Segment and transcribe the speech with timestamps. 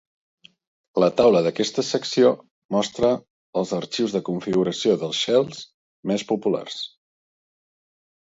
[1.01, 2.29] La taula d'aquesta secció
[2.75, 3.11] mostra
[3.61, 5.59] els arxius de configuració dels shells
[6.13, 6.81] més populars.